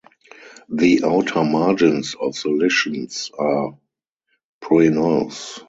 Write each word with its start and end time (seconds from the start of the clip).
The 0.69 1.03
outer 1.05 1.43
margins 1.43 2.15
of 2.19 2.33
the 2.41 2.49
lichens 2.49 3.29
are 3.37 3.77
pruinose. 4.59 5.59